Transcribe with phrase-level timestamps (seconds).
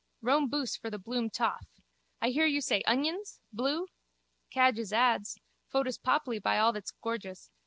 [0.23, 1.67] Rome boose for the Bloom toff.
[2.23, 3.39] I hear you say onions?
[3.53, 3.85] Bloo?
[4.51, 5.37] Cadges ads.
[5.67, 7.51] Photo's papli, by all that's gorgeous.